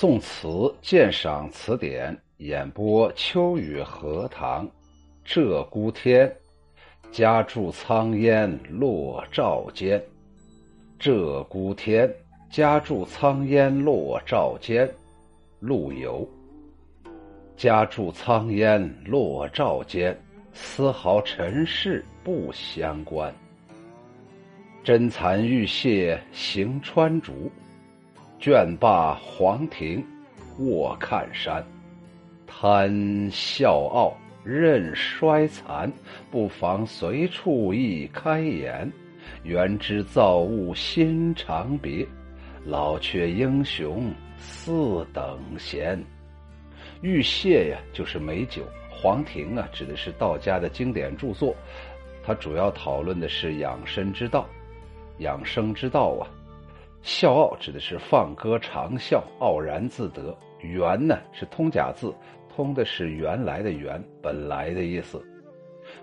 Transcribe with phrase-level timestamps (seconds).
[0.00, 4.66] 宋词鉴赏词典演播：秋雨荷塘，
[5.26, 6.34] 鹧鸪天，
[7.12, 10.02] 家住苍烟落照间。
[10.98, 12.10] 鹧鸪天，
[12.48, 14.90] 家住苍烟落照间。
[15.58, 16.26] 陆游。
[17.54, 20.18] 家住苍烟落照间，
[20.54, 23.30] 丝毫尘世不相关。
[24.82, 27.52] 真蚕玉屑行穿竹。
[28.40, 30.02] 卷罢黄庭，
[30.60, 31.62] 卧看山。
[32.46, 35.92] 贪笑傲，任衰残，
[36.30, 38.90] 不妨随处一开颜。
[39.42, 42.06] 原知造物心长别，
[42.64, 46.02] 老却英雄似等闲。
[47.02, 51.54] 玉屑呀，就是美酒；黄庭啊，指的是道家的经典著作。
[52.24, 54.48] 它主要讨论的是养生之道，
[55.18, 56.24] 养生之道啊。
[57.02, 60.36] 笑傲指的是放歌长啸，傲然自得。
[60.60, 62.14] 原呢是通假字，
[62.54, 65.24] 通的是原来的原，本来的意思。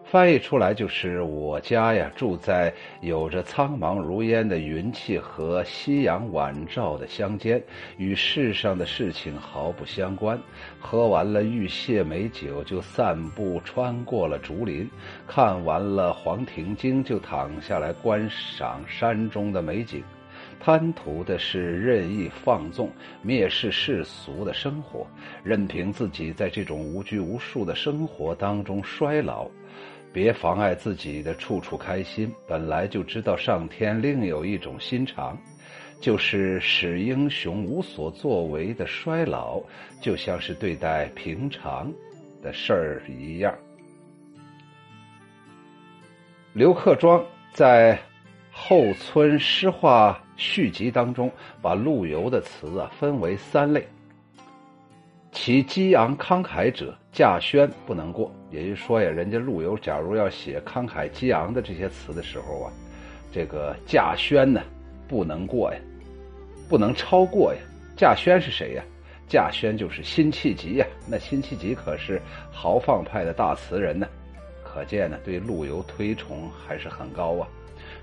[0.03, 7.61] 翻译出来就是我家呀，住在有着苍茫如烟的云气和夕阳晚照的乡间，
[7.97, 10.37] 与世上的事情毫不相关。
[10.79, 14.87] 喝完了玉屑美酒，就散步穿过了竹林；
[15.27, 20.03] 看完了《黄庭经》，就躺下来观赏山中的美景。
[20.59, 22.91] 贪图的是任意放纵、
[23.25, 25.07] 蔑视世俗的生活，
[25.43, 29.49] 任凭自己在这种无拘无束的生活当中衰老，
[30.11, 32.33] 别妨碍自己的处处开心。
[32.47, 35.37] 本来就知道上天另有一种心肠，
[36.01, 39.61] 就是使英雄无所作为的衰老，
[40.01, 41.91] 就像是对待平常
[42.41, 43.55] 的事儿一样。
[46.53, 47.95] 刘克庄在
[48.67, 50.21] 《后村诗话》。
[50.35, 53.87] 续集当中，把陆游的词啊分为三类。
[55.31, 58.29] 其激昂慷慨者，稼轩不能过。
[58.51, 62.73] 也就是说呀，人家陆游假如要写慷慨激昂的这些词的时候啊，
[63.31, 64.61] 这个稼轩呢
[65.07, 65.79] 不能过呀，
[66.67, 67.59] 不能超过呀。
[67.95, 68.83] 稼轩是谁呀？
[69.29, 70.85] 稼轩就是辛弃疾呀。
[71.09, 74.05] 那辛弃疾可是豪放派的大词人呢，
[74.61, 77.47] 可见呢对陆游推崇还是很高啊。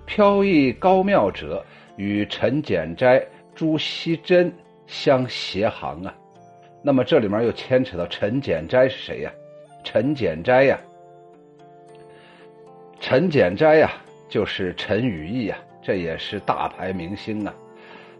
[0.06, 1.65] 飘逸高妙者。
[1.97, 4.53] 与陈简斋、朱熹珍
[4.84, 6.12] 相携行啊，
[6.82, 9.32] 那么这里面又牵扯到陈简斋是谁呀？
[9.84, 10.76] 陈简斋呀，
[12.98, 13.93] 陈简斋呀，
[14.28, 17.54] 就是陈与义呀，这也是大牌明星啊。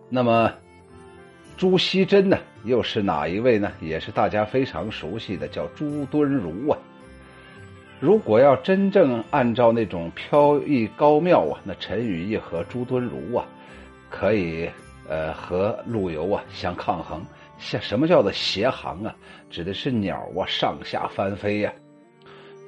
[0.09, 0.53] 那么
[1.56, 3.73] 朱熹珍呢，又是哪一位呢？
[3.81, 6.78] 也是大家非常熟悉的，叫朱敦儒啊。
[8.00, 13.47] 如果要真正按照那种飘逸高妙啊，那陈与义和朱敦儒啊。
[14.10, 14.69] 可以，
[15.09, 17.21] 呃，和陆游啊相抗衡。
[17.59, 19.15] 像什么叫做斜行啊？
[19.50, 21.72] 指的是鸟啊上下翻飞呀。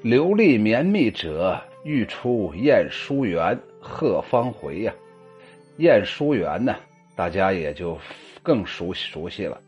[0.03, 4.93] 流利绵密者，欲出晏殊园鹤方回呀。
[5.79, 6.75] 晏殊园呢，
[7.15, 7.99] 大家也就
[8.43, 9.61] 更熟熟悉了。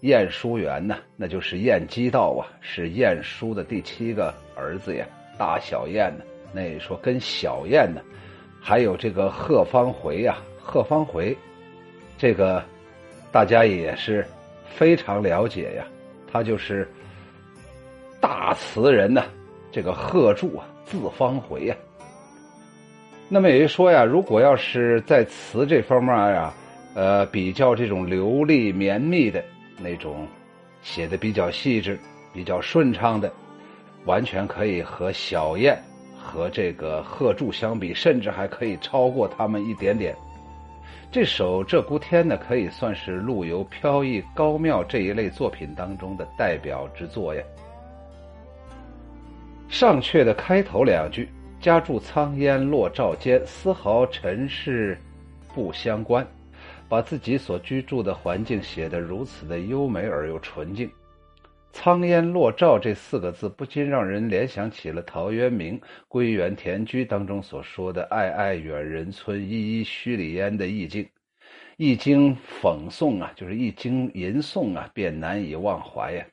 [0.00, 5.06] 晏殊园呢，那就是晏几道啊，是晏殊的第七个儿子呀。
[5.38, 8.00] 大小晏呢，那也说跟小晏呢，
[8.60, 10.38] 还有这个贺方回呀。
[10.60, 11.36] 贺方回，
[12.18, 12.62] 这个
[13.30, 14.26] 大家也是
[14.66, 15.86] 非常了解呀。
[16.32, 16.88] 他就是
[18.20, 19.22] 大词人呢，
[19.70, 21.76] 这个贺铸啊，字方回呀。
[23.28, 26.52] 那么也就说呀，如果要是在词这方面呀，
[26.94, 29.42] 呃，比较这种流利绵密的
[29.78, 30.26] 那种，
[30.82, 31.98] 写的比较细致、
[32.32, 33.32] 比较顺畅的，
[34.04, 35.78] 完全可以和小燕
[36.18, 40.16] 和这个贺铸相比，甚至还可以超过他们一点点。
[41.12, 47.42] 这首《鹧鸪天》呢，可以算是陆游飘逸高妙这一类作品当中的代表之作呀。
[49.68, 51.28] 上阙的开头两句
[51.60, 54.98] “家住苍烟落照间，丝毫尘世
[55.54, 56.26] 不相关”，
[56.88, 60.90] 把自己所居住的环境写得如此的优美而又纯净。
[61.72, 65.78] 苍烟落照这四个字，不禁让人联想起了陶渊明
[66.08, 71.06] 《归园田居》当中所说的“暧暧远人村，依依墟里烟”的意境。
[71.76, 76.24] 一经讽诵啊，就是一经吟诵啊，便难以忘怀呀。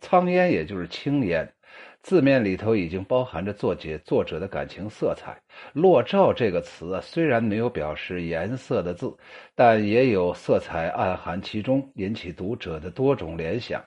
[0.00, 1.52] 苍烟也就是青烟，
[2.06, 5.36] 字面里头已经包含着作者作者的感情色彩。
[5.72, 9.12] 落照这个词啊，虽然没有表示颜色的字，
[9.56, 13.84] 但也有色彩暗含其中，引起读者的多种联想。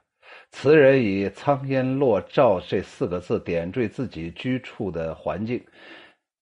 [0.51, 5.63] 词人以“苍烟落照”这四个字点缀自己居处的环境，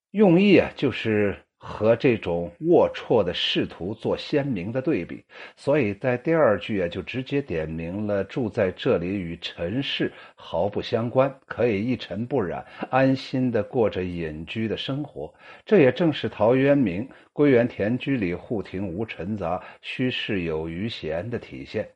[0.10, 5.26] 用意啊，就是和这种龌龊的仕途做鲜明的对比，
[5.56, 15.34] 所以在第二句啊，就直接点明了住在这里与尘世毫不相关，可以一尘不染，安心的过着隐居的生活。
[15.66, 21.90] 这也正是陶渊明《归园田居》里“户庭无尘杂，虚室有余闲”的体现。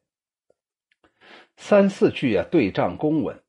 [1.56, 3.40] 三四句啊，对仗公文：“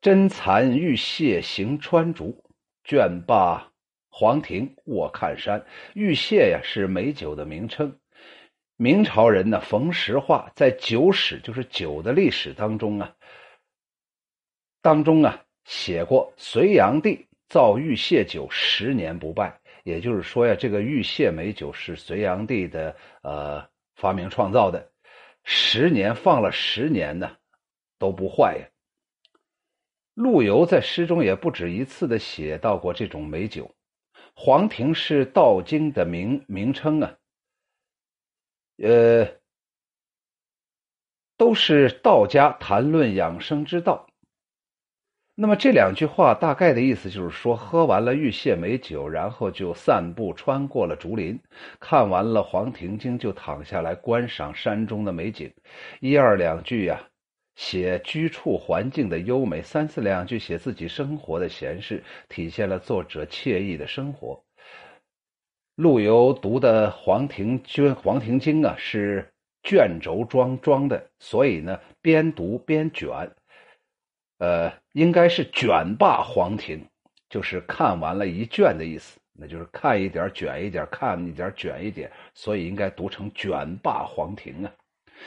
[0.00, 2.44] 真蚕玉屑行川竹，
[2.84, 3.72] 卷罢。”
[4.18, 7.94] 黄庭卧看山，玉屑呀是美酒的名称。
[8.78, 13.14] 明朝人呢，冯石化在酒史，就是酒的历史当中啊，
[14.80, 24.90] 当中啊写过隋炀帝造玉屑酒十年不败，也就是说呀，这个玉屑美酒是隋炀帝的呃发明创造的，
[25.44, 27.36] 十年放了十年呢
[27.98, 28.64] 都不坏呀。
[30.14, 33.75] 陆游在诗中也不止一次的写到过这种美酒。
[34.38, 37.16] 黄庭是道经的名名称啊，
[38.76, 39.26] 呃，
[41.38, 44.06] 都是道家谈论养生之道。
[45.34, 51.40] 那么这两句话大概的意思就是说，喝完了玉屑美酒，然后就散步穿过了竹林，
[51.80, 55.52] 看完了《黄庭经》，就躺下来观赏山中的美景。
[56.00, 57.08] 一二两句呀。
[57.56, 64.44] 写居处环境的优美，三四两句写自己生活的闲适，体现了作者惬意的生活。
[65.74, 69.26] 陆游读的《黄庭经》，《黄庭经》啊是
[69.62, 73.08] 卷轴装装的，所以呢边读边卷，
[74.38, 76.82] 呃，应该是卷罢黄庭，
[77.28, 84.72] 就是看完了一卷的意思，那就是看一点卷一点，看一点卷一点，所以应该读成卷罢黄庭啊。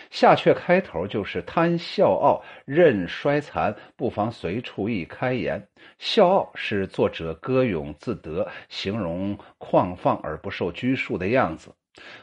[0.10, 5.68] 下阙开头就是贪笑傲，任衰残，不妨随处一开言。
[5.98, 11.74] 笑傲是作者歌咏自得，形容旷放而不受拘束的样子。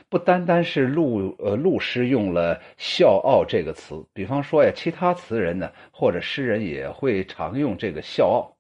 [0.09, 8.57] 不单单是陆呃陆诗用了笑傲这个词，比方说呀，其他词人呢或者诗人也会常用这个笑傲。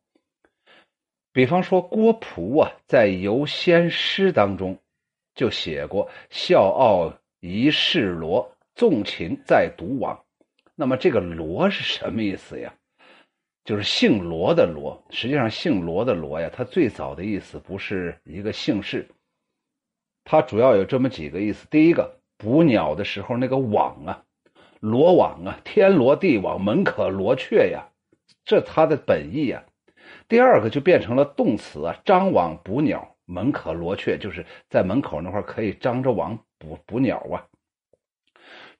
[1.32, 4.79] 比方说郭璞啊，在《游仙诗》当中
[5.35, 8.52] 就写过“笑傲一世罗”。
[8.76, 10.23] 纵情在独网，
[10.75, 12.75] 那么这个“罗”是什么意思呀？
[13.64, 15.02] 就是姓罗的“罗”。
[15.08, 19.08] 实际上，姓罗的“罗”呀，它最早的意思不是一个姓氏，
[20.25, 21.67] 它主要有这么几个意思。
[21.70, 24.23] 第一个，捕鸟的时候那个网啊，
[24.81, 27.88] 罗网啊，天罗地网，门可罗雀呀，
[28.44, 29.64] 这它的本意呀。
[30.28, 37.40] 第二个就变成了动词啊，张网捕鸟，门可罗雀，就是在门口那块可以张着网捕捕鸟啊。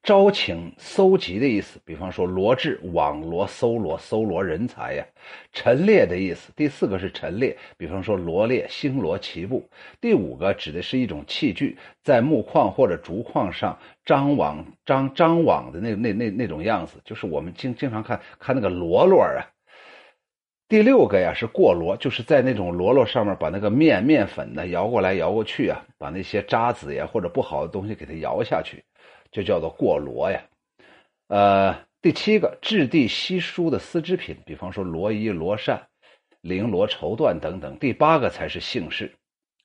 [0.06, 5.05] 招请搜集的意思，比方说罗志网罗搜罗搜罗人才呀；
[5.53, 9.58] 陈列的意思，第四个是陈列，比方说罗列星罗棋布；
[10.00, 19.43] 第五个指的是一种器具，在木框或者竹框上张网张张网的那那那那种样子，就是我们经经常看看那个罗罗啊。
[20.69, 28.85] 第六个呀是过罗，就是在那种罗罗上面把那个面面粉呢摇过来摇过去啊，把那些渣子呀或者不好的东西给它摇下去。
[29.36, 30.42] 就叫做过罗呀，
[31.28, 35.86] 呃，第七个质地稀疏的丝织品，比方说罗衣、罗扇、
[36.42, 37.78] 绫罗绸缎等等。
[37.78, 39.14] 第八个才是姓氏，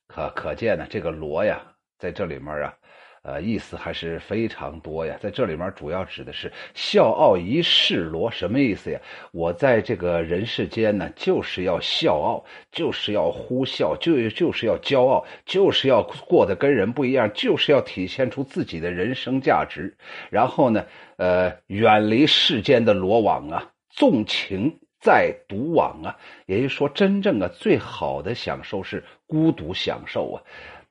[0.08, 2.76] 可可见呢，这个罗呀，在这里面啊。
[3.22, 5.16] 呃，意思还是非常多呀。
[5.20, 9.00] 在这里面主要指的是笑傲一世罗，什么意思呀？
[9.30, 19.96] 我在这个人世间呢，就是要笑傲，就是要呼啸，就就是要骄傲，就是要过得跟人不一样，就是要体现出自己的人生价值。
[20.28, 20.84] 然后呢，
[21.16, 26.16] 呃，远离世间的罗网啊，纵情在独往啊。
[26.46, 30.42] 也就是说，真正的最好的享受是孤独享受啊。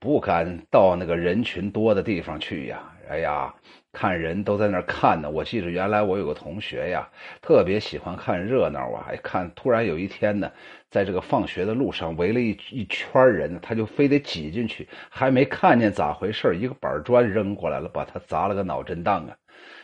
[0.02, 2.82] 不敢到那个人群多的地方去呀！
[3.08, 3.54] 哎呀，
[3.92, 5.30] 看人都在那儿看呢。
[5.30, 7.08] 我记得原来我有个同学呀，
[7.40, 9.06] 特别喜欢看热闹啊。
[9.08, 10.52] 哎，看突然有一天呢，
[10.90, 19.38] 在这个放学的路上围了一一圈人，他就非得挤进去，还没看见咋回事一个板砖扔过来了，把他砸了个脑震荡啊！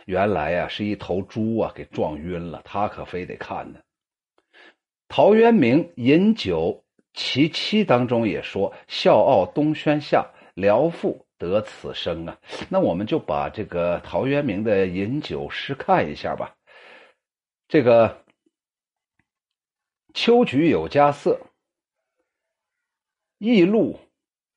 [0.08, 3.78] 原来呀，是一头猪啊给撞晕了，他可非得看呢。
[5.08, 6.84] 陶渊明饮酒。
[7.20, 16.56] 其七当中也说：“笑傲东轩下，聊赋得此生啊。”那我们就把这个陶渊明的饮酒诗看一下吧。
[17.68, 18.24] 这个
[20.14, 21.42] 秋菊有佳色，
[23.40, 24.00] 驿路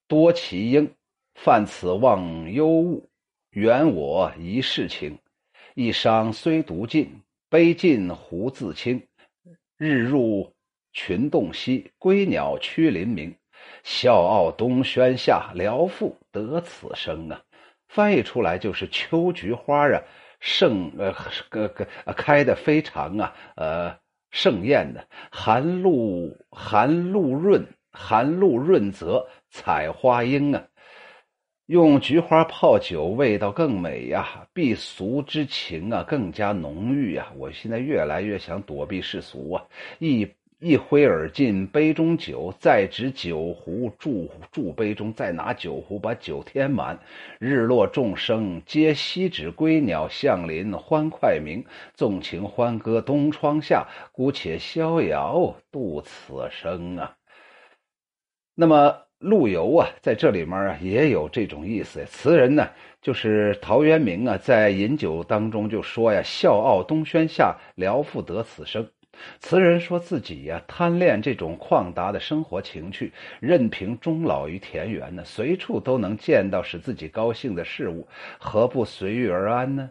[0.07, 0.95] 多奇英。
[1.37, 3.09] 泛此忘忧物，
[3.53, 5.19] 原我一世情。
[5.75, 9.03] 一觞虽独尽，杯尽胡自清。
[9.79, 10.53] 日入。
[10.93, 13.35] 群动兮，归鸟趋林鸣。
[13.83, 17.43] 笑傲东轩下，辽赋得此生啊！
[17.89, 20.03] 翻译出来就是秋菊花啊，
[20.39, 21.15] 盛呃
[21.49, 23.97] 个个开的非常啊呃
[24.31, 30.67] 盛艳的，寒露寒露润，寒露润泽，采花英啊。
[31.67, 37.29] 用菊花泡酒，味道更美呀，避俗之情啊更加浓郁呀。
[37.37, 39.65] 我现在越来越想躲避世俗啊，
[40.01, 40.29] 一
[40.61, 46.99] 一挥而尽杯中酒，再执酒壶注注杯中，再拿酒壶把酒添满。
[47.39, 51.65] 日落众生皆息止，归鸟向林欢快鸣。
[51.95, 57.17] 纵情欢歌东窗下，姑且逍遥度此生啊。
[58.55, 58.97] 那么。
[59.21, 62.03] 陆游啊，在这里面啊也有这种意思。
[62.07, 62.67] 词人呢，
[63.03, 68.89] 就是陶渊明啊，在饮酒当中就说呀：“笑傲东轩下，聊赋得此生。”
[69.39, 78.07] 词人说自己呀，贪恋这种旷达的生活情趣，任凭终老于田园呢，随处都能见到使自己高兴的事物，
[78.39, 79.91] 何不随遇而安呢？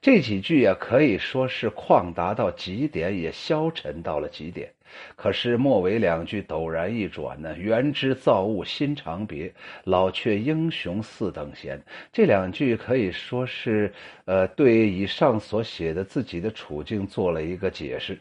[0.00, 4.72] 这几句呀，可以说是旷达到极点，也消沉到了极点。
[5.14, 9.52] 可是末尾两句陡然一转呢，原知造物心常别，
[9.84, 11.80] 老却英雄似等闲。
[12.12, 13.92] 这两句可以说是，
[14.24, 18.18] 呃，对以上所写的自己的处境做了一个解释。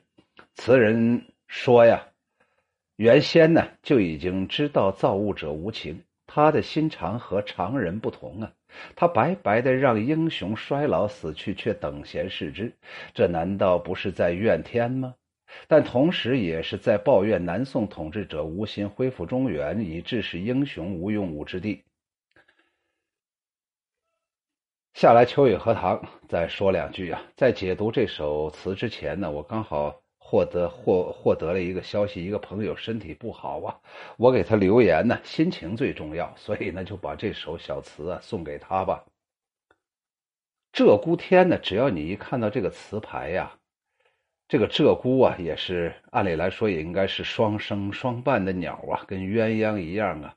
[0.55, 2.07] 词人说呀，
[2.95, 8.51] 原先呢就已经知道造物者无情，他的心肠和常人不同啊。
[8.95, 12.73] 他白白的让英雄衰老死去，却等闲视之，
[13.13, 15.15] 这难道不是在怨天吗？
[15.67, 21.83] 但同时，也是在抱怨南宋统治者无心恢复中原，以致使英雄无用武之地。
[24.93, 27.21] 下来，秋雨荷塘再说两句啊。
[27.35, 30.01] 在解读这首词之前呢，我刚好
[30.35, 33.73] 获得获获得了一个消息，一个朋友身体不好啊。
[34.17, 39.05] 我给他留言呢，心情最重要，所以呢，就把这首小词啊送给他吧。
[40.73, 43.49] 鹧鸪天呢，只要你一看到这个词牌呀。
[44.49, 50.35] 这个鹧鸪啊，也是按理来说也应该是双生双伴的鸟啊，跟鸳鸯一样啊。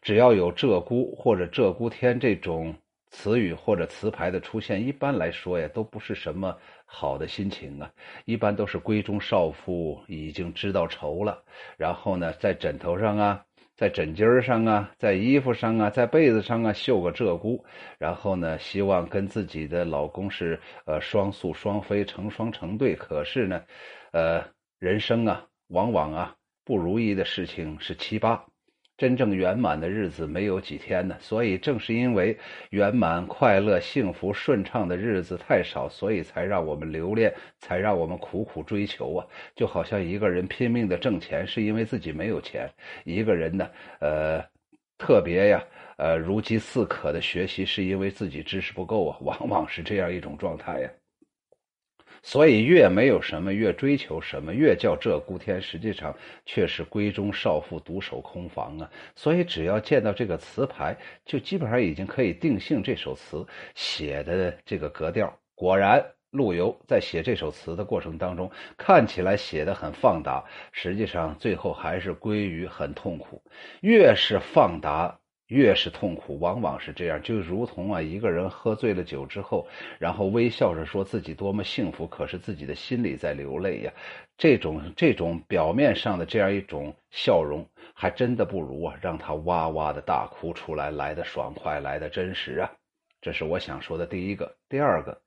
[0.00, 2.74] 只要有鹧鸪或者鹧鸪天这种
[3.10, 6.56] 词语或者词牌的出现，一般来说呀，都不是什么
[6.94, 7.90] 好的心情啊。
[8.24, 11.42] 一般都是闺中少妇已经知道愁了，
[11.76, 13.44] 然后呢，在枕头上啊。
[13.76, 17.60] 在枕巾上啊，在衣服上啊，在被子上啊绣个鹧鸪，
[17.98, 22.94] 然后呢，希望跟自己的老公是呃双宿双飞，成双成对。
[22.94, 23.64] 可是呢，
[24.12, 24.44] 呃，
[24.78, 28.46] 人生啊，往往啊不如意的事情是七八。
[28.96, 32.38] 真正圆满的日子没有几天呢，所以正是因为
[32.70, 39.26] 圆满、快乐、幸福、顺畅的日子太少，所以才让我们留恋，才让我们苦苦追求啊！
[39.56, 42.68] 就好像一个人拼命的挣钱，是因为自己没有钱；
[43.04, 44.40] 一个人呢，呃，
[44.96, 45.64] 特别呀，
[45.98, 50.90] 呃，如饥似渴的学习，是因为自己知识不够啊，往往是这样一种状态呀。
[52.26, 56.16] 所以越没有什么，越追求什么，越叫鹧鸪天，实际上
[56.46, 58.90] 却是闺中少妇独守空房啊！
[59.14, 65.38] 所以只要见到这个词牌，就基本上已经可以定性这首词写的这个格调。
[65.54, 73.42] 果然，陆游在写这首词的过程当中，看起来写的很放达，实际上最后还是归于很痛苦。
[73.82, 75.20] 越是放达。
[75.48, 83.92] 越是痛苦，往往是这样，就如同啊，一个人喝醉了酒之后，然后微笑着说自己多么幸福，可是自己的心里在流泪呀。
[84.38, 92.70] 这种这种表面上的这样一种笑容，还真的不如啊，让他哇哇的大哭出来来的爽快，来的真实啊。
[93.20, 94.56] 这是我想说的第一个。
[94.68, 95.20] 第二个，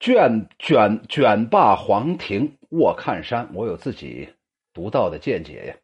[0.00, 4.28] 卷卷卷罢黄庭卧看山，我有自己。
[4.74, 5.76] 独到的见解呀，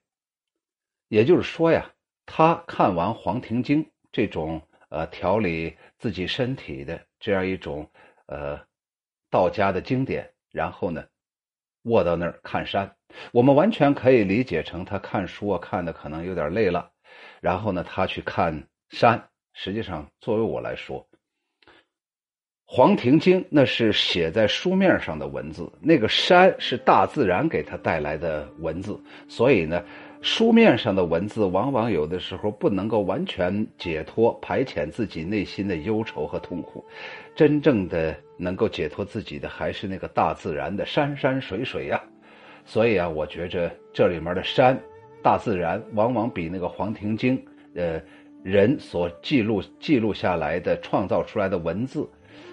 [1.09, 1.91] 也就是说呀，
[2.27, 7.91] 他看完《黄庭经》这种呃调理自己身体的这样一种
[8.27, 8.61] 呃
[9.31, 11.07] 道家的经典，然后呢，
[11.85, 12.97] 卧到那儿看山，
[13.33, 16.93] 我们完全可以理解成他看书啊看的可能有点累了，
[17.41, 19.29] 然后呢，他去看山。
[19.53, 21.09] 实际上，作为我来说，
[22.73, 28.97] 《黄庭经》那是写在书面上的文字，那个山是大自然给他带来的文字，
[29.27, 29.83] 所以呢，
[30.21, 36.85] 书面上的文字往往有的时候不能够完全解脱、排遣自己内心的忧愁和痛苦，
[37.35, 42.01] 真正的能够解脱自己的还是那个大自然的山山水水呀。
[42.65, 44.81] 所以啊，我觉着这里面的山、
[45.21, 47.37] 大自然往往比那个《黄庭经》
[47.75, 48.01] 呃
[48.45, 52.09] 人所记录记录下来的、创造出来的文字。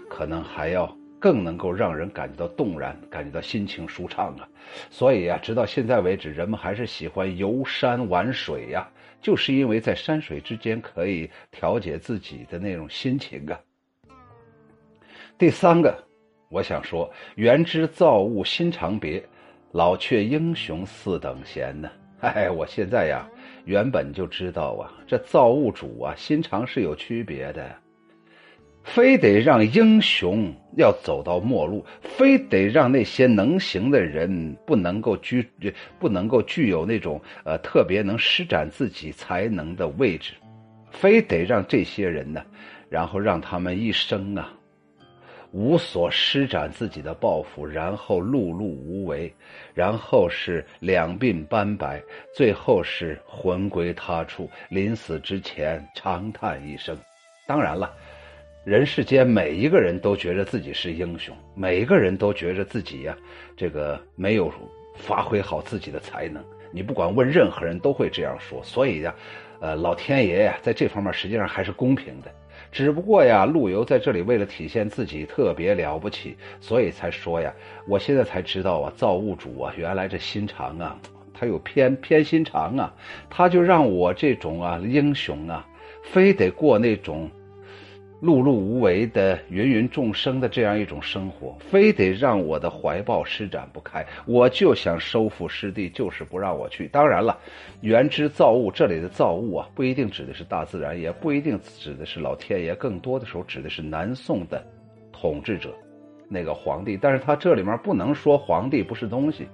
[0.09, 4.47] 可能还要更能够让人感觉到动然，感觉到心情舒畅啊。
[4.89, 8.87] 所以啊，直到现在为止，人们还是喜欢游山玩水呀，
[9.21, 13.59] 就是因为在山水之间可以调节自己的那种心情啊。
[15.37, 15.95] 第三个，
[16.49, 19.23] 我想说，原知造物心常别，
[19.71, 21.89] 老却英雄似等闲呢。
[22.21, 23.29] 哎，我现在呀，
[23.65, 27.75] 原本就知道啊，这造物主啊，心肠是有区别的，
[28.93, 35.45] 非得让英雄要走到末路，非得让那些能行的人不能够居，
[35.99, 40.33] 不能够具有那种呃特别能施展自己才能的位置，
[40.89, 42.43] 非得让这些人呢，
[42.89, 44.53] 然后让他们一生啊。
[45.51, 49.33] 无所施展自己的抱负，然后碌碌无为，
[49.73, 52.01] 然后是两鬓斑白，
[52.35, 56.97] 最后是魂归他处，临死之前长叹一声。
[57.47, 57.93] 当然了，
[58.67, 63.15] 人世间每一个人都觉得自己是英雄，每一个人都觉得自己呀，
[63.55, 64.51] 这个没有
[64.93, 66.43] 发挥好自己的才能。
[66.69, 68.61] 你不管问任何人，都会这样说。
[68.65, 69.15] 所以呀，
[69.61, 72.29] 呃，老天爷呀，在这方面实际上还是公平的。
[72.69, 77.53] 只不过呀，陆游在这里为了体现自己特别了不起，所以才说呀，
[77.87, 80.99] 我现在才知道啊，造物主啊，原来这心肠啊，
[81.33, 82.93] 他有偏偏心肠啊，
[83.29, 85.65] 他就让我这种啊英雄啊，
[86.03, 87.31] 非得过那种。
[88.19, 94.03] 碌碌无为的芸芸众生的这样一种生活，非得让我的怀抱施展不开。
[94.25, 96.87] 我就想收复失地，就是不让我去。
[96.87, 97.37] 当然了，
[97.81, 104.65] 原之造物这里的造物啊，不一定指的是大自然，也不一定指的是老天爷，更多的时候指的是南宋的
[105.11, 105.71] 统治者，
[106.27, 106.97] 那个皇帝。
[106.97, 109.47] 但是他这里面不能说皇帝不是东西，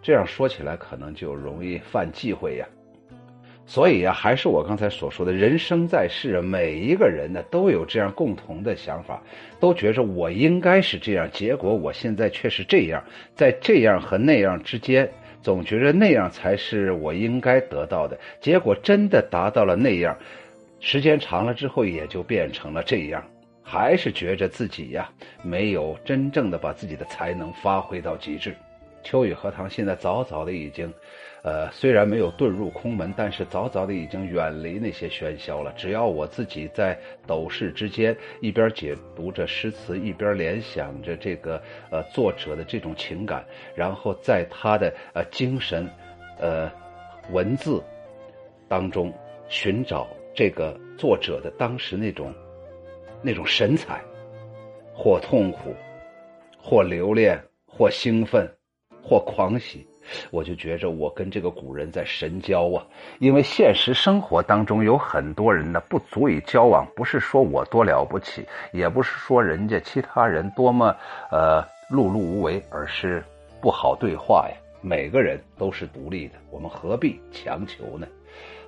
[0.00, 2.66] 这样说起来可能就容易犯忌讳呀。
[3.68, 9.20] 所以呀，还是我刚才所说的，人生在世，每一个人呢都有这样共同的想法，
[9.58, 13.02] 都觉着我应该是这样，结果我现在却是这样，
[13.34, 15.10] 在这样和那样之间，
[15.42, 20.16] 总觉着那样才是我应该得到的，结果真的达到了那样，
[20.78, 23.20] 时间长了之后也就变成了这样，
[23.64, 25.10] 还是觉着自己呀
[25.42, 28.54] 没有真正的把自己的才能发挥到极致。
[29.02, 30.92] 秋雨荷塘现在早早的已经，
[31.46, 35.72] 呃，虽然没有遁入空门，但是早早的已经远离那些喧嚣了。
[35.76, 45.88] 只要我自己在斗室之间，一边解读着诗词，一边联想着这个呃作者的这种情感，然后在他的呃精神，
[46.40, 46.68] 呃
[47.30, 47.80] 文字
[48.66, 49.14] 当中
[49.48, 52.34] 寻找这个作者的当时那种
[53.22, 54.02] 那种神采，
[54.92, 55.72] 或痛苦，
[56.60, 58.52] 或留恋，或兴奋。
[59.08, 59.86] 或狂喜，
[60.30, 62.84] 我就觉着我跟这个古人在神交啊！
[63.18, 66.86] 因为现实生活当中有很多人呢，不足以交往。
[66.94, 70.94] 不是说我多了不起，也不是说人家其他人多么
[71.30, 73.22] 呃碌碌无为，而是
[73.60, 74.56] 不好对话呀。
[74.80, 78.06] 每个人都是独立的，我们何必强求呢？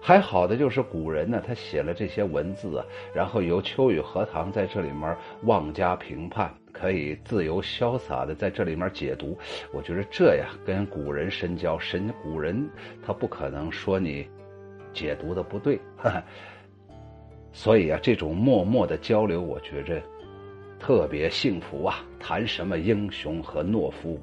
[0.00, 2.84] 还好的就是古人呢，他写了这些文字啊，
[3.14, 6.52] 然后由秋雨荷塘在这里面妄加评判。
[6.70, 9.36] 可以自由潇洒的在这里面解读，
[9.72, 12.70] 我觉得这呀跟古人深交，神古人
[13.04, 14.24] 他不可能说你
[14.92, 15.80] 解读的不对，
[17.52, 20.00] 所以啊这种默默的交流，我觉着
[20.78, 22.04] 特别幸福啊！
[22.20, 24.20] 谈什么英雄和懦夫，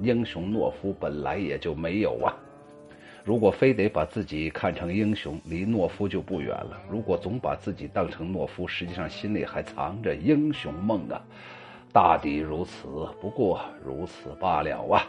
[0.00, 2.32] 英雄懦夫本来也就没有啊。
[3.28, 11.20] 如果非得把自己看成英雄，离懦夫就不远了；如果总把自己当成懦夫，实际上心里还藏着英雄梦啊。
[11.92, 12.88] 大抵如此，
[13.20, 15.06] 不过如此罢了啊！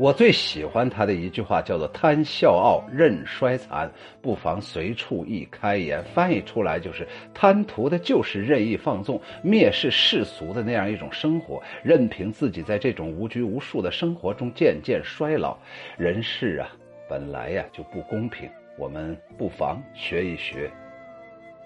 [0.00, 3.88] 我最喜欢他的一句话，叫做“贪笑傲，任衰残，
[4.20, 6.02] 不妨随处一开颜”。
[6.12, 15.56] 翻译出来就是：贪图的就是任意放纵、蔑视世俗的那样一种生活，任凭自己在这种无拘无束的生活中渐渐衰老。
[15.96, 16.68] 人世啊，
[17.08, 20.70] 本来呀就不公平，我们不妨学一学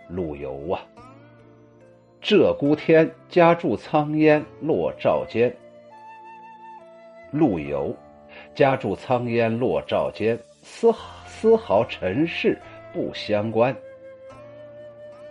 [0.08, 0.80] 陆游啊。
[2.22, 5.54] 鹧鸪天，家住苍烟落照间。
[7.30, 7.96] 陆游，
[8.54, 10.92] 家住苍烟落照间，丝
[11.24, 12.58] 丝毫尘世
[12.92, 13.74] 不相关。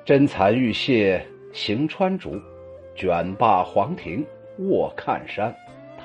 [0.04, 2.42] 珍残玉屑行穿竹，
[2.96, 4.26] 卷罢黄庭
[4.58, 5.56] 卧看山。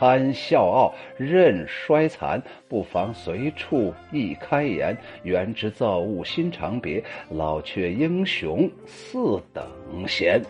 [0.05, 4.95] 安笑傲，任衰残，不妨随处一开颜。
[5.23, 9.67] 原知造物心常别，老却英雄似等
[10.07, 10.43] 闲。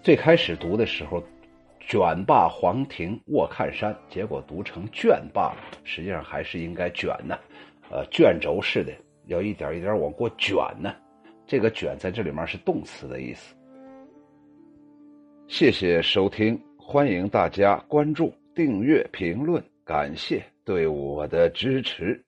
[0.00, 1.20] 最开始读的时候
[1.88, 7.36] ，“卷罢黄庭卧看山”，结果读成“卷罢”，实际上还是应该“卷”呢。
[7.90, 8.92] 呃，卷轴似的，
[9.26, 10.94] 要一点一点往过卷呢。
[11.48, 13.56] 这个“卷”在这里面是动词的意思。
[15.48, 16.56] 谢谢收听，
[16.92, 22.20] 欢迎大家关注、订阅、评论，感谢对我的支持。